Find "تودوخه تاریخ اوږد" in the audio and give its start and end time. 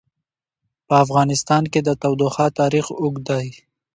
2.01-3.23